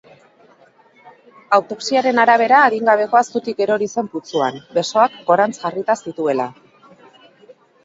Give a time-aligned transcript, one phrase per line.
[1.57, 6.51] Autopsiaren arabera, adingabekoa zutik erori zen putzuan, besoak gorantz jarrita zituela.